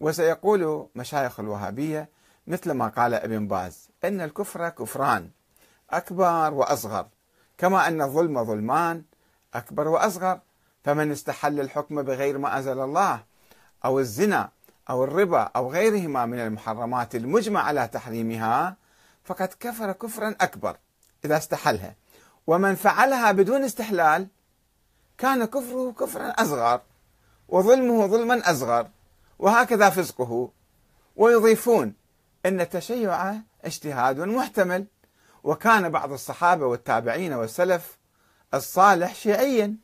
[0.00, 2.08] وسيقول مشايخ الوهابية
[2.46, 5.30] مثل ما قال ابن باز أن الكفر كفران
[5.90, 7.06] أكبر وأصغر.
[7.58, 9.02] كما أن الظلم ظلمان
[9.54, 10.40] أكبر وأصغر.
[10.84, 13.24] فمن استحل الحكم بغير ما أنزل الله
[13.84, 14.50] أو الزنا
[14.90, 18.76] أو الربا أو غيرهما من المحرمات المجمع على تحريمها
[19.24, 20.76] فقد كفر كفرا أكبر
[21.24, 21.94] إذا استحلها.
[22.46, 24.28] ومن فعلها بدون استحلال
[25.18, 26.80] كان كفره كفرا أصغر
[27.48, 28.88] وظلمه ظلما أصغر.
[29.40, 30.50] وهكذا فسقه.
[31.16, 31.94] ويضيفون
[32.46, 34.86] أن التشيع اجتهاد محتمل.
[35.44, 37.98] وكان بعض الصحابة والتابعين والسلف
[38.54, 39.76] الصالح شيعيا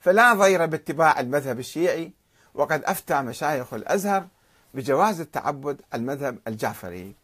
[0.00, 2.12] فلا ضير باتباع المذهب الشيعي.
[2.54, 4.26] وقد أفتى مشايخ الأزهر
[4.74, 7.14] بجواز التعبد المذهب الجعفري.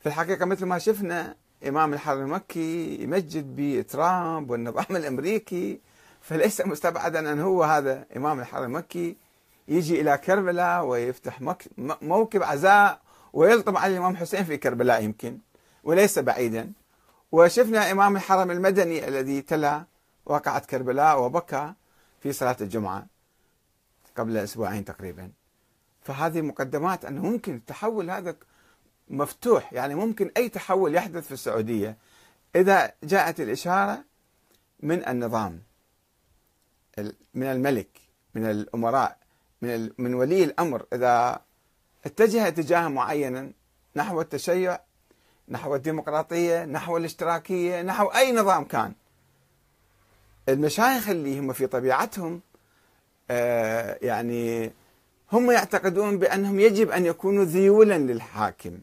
[0.00, 1.36] في الحقيقة مثل ما شفنا
[1.68, 5.80] إمام الحرم المكي يمجد بترامب والنظام الأمريكي
[6.20, 9.16] فليس مستبعدا أن هو هذا إمام الحرم المكي.
[9.68, 11.40] يجي إلى كربلاء ويفتح
[12.02, 13.00] موكب عزاء
[13.32, 15.38] ويلطم على الإمام حسين في كربلاء يمكن
[15.84, 16.72] وليس بعيدا.
[17.32, 19.84] وشفنا إمام الحرم المدني الذي تلا
[20.26, 21.72] واقعة كربلاء وبكى
[22.20, 23.06] في صلاة الجمعة
[24.16, 25.30] قبل أسبوعين تقريبا.
[26.02, 28.36] فهذه مقدمات أنه ممكن التحول هذا
[29.08, 31.96] مفتوح يعني ممكن أي تحول يحدث في السعودية.
[32.56, 34.04] إذا جاءت الإشارة
[34.80, 35.62] من النظام
[37.34, 37.88] من الملك
[38.34, 39.21] من الأمراء
[39.62, 40.86] من من ولي الأمر.
[40.92, 41.40] إذا
[42.06, 43.52] اتجه اتجاها معينا
[43.96, 44.78] نحو التشيع
[45.48, 48.92] نحو الديمقراطية نحو الاشتراكية نحو أي نظام كان
[50.48, 52.40] المشايخ اللي هم في طبيعتهم
[53.30, 54.72] آه يعني
[55.32, 58.78] هم يعتقدون بأنهم يجب أن يكونوا ذيولا للحاكم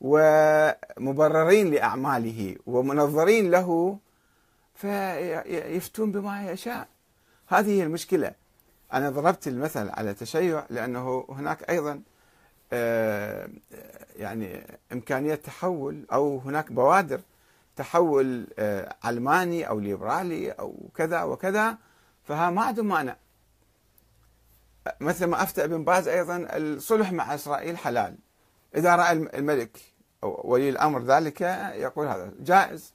[0.00, 3.98] ومبررين لأعماله ومنظرين له
[4.74, 6.88] فيفتون بما يشاء.
[7.46, 8.32] هذه هي المشكلة.
[8.92, 12.02] أنا ضربت المثل على التشيع لأنه هناك أيضا
[12.72, 13.48] آه،
[14.16, 17.20] يعني إمكانية تحول أو هناك بوادر
[17.76, 21.78] تحول آه، علماني أو ليبرالي أو كذا وكذا
[22.24, 23.16] فها ما عندهم مانع
[25.00, 28.16] مثل ما أفتى ابن باز أيضا الصلح مع إسرائيل حلال.
[28.76, 29.78] إذا رأى الملك
[30.22, 31.40] أو ولي الأمر ذلك
[31.74, 32.92] يقول هذا جائز.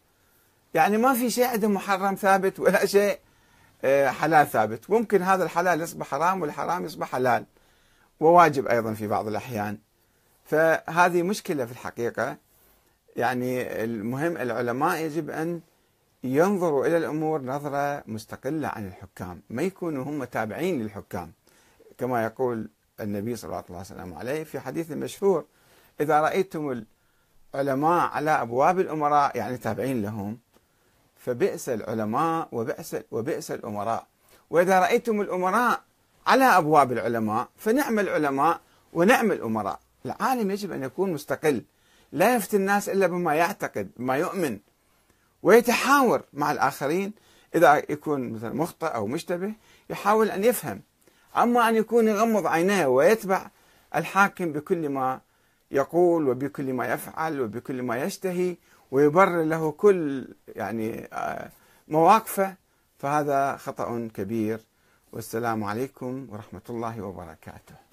[0.73, 3.11] يعني ما في شيء عندهم محرم ثابت ولا شيء.
[3.11, 3.24] آه،
[4.07, 4.89] حلال ثابت.
[4.89, 7.45] ممكن هذا الحلال يصبح حرام والحرام يصبح حلال.
[8.19, 9.77] وواجب أيضا في بعض الأحيان.
[10.45, 12.37] فهذه مشكلة في الحقيقة.
[13.15, 15.61] يعني المهم العلماء يجب أن
[16.23, 19.41] ينظروا إلى الأمور نظرة مستقلة عن الحكام.
[19.49, 21.31] ما يكونوا هم تابعين للحكام.
[21.97, 22.69] كما يقول
[22.99, 25.45] النبي صلى الله عليه وسلم عليه في حديث مشهور
[26.01, 26.83] إذا رأيتم
[27.55, 30.39] العلماء على أبواب الأمراء يعني تابعين لهم
[31.25, 34.07] فبئس العلماء وبئس وبئس الأمراء.
[34.49, 35.81] وإذا رأيتم الأمراء
[36.27, 38.61] على أبواب العلماء فنعم العلماء
[38.93, 39.79] ونعم الأمراء.
[40.05, 41.63] العالم يجب أن يكون مستقل
[42.11, 44.59] لا يفتي الناس إلا بما يعتقد بما يؤمن
[45.43, 47.13] ويتحاور مع الآخرين.
[47.55, 49.53] إذا يكون مثلا مخطئ أو مشتبه
[49.89, 50.81] يحاول أن يفهم.
[51.37, 53.49] أما أن يكون يغمض عينيه ويتبع
[53.95, 55.21] الحاكم بكل ما
[55.71, 58.57] يقول وبكل ما يفعل وبكل ما يشتهي
[58.95, 61.49] ويبرر له كل يعني آه،
[61.87, 62.55] مواقفه
[62.97, 64.59] فهذا خطأ كبير.
[65.11, 67.84] والسلام عليكم ورحمة الله وبركاته.